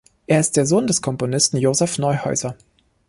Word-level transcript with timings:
Er 0.25 0.39
ist 0.39 0.57
der 0.57 0.65
Sohn 0.65 0.87
des 0.87 1.03
Komponisten 1.03 1.57
Joseph 1.57 1.99
Neuhäuser. 1.99 2.55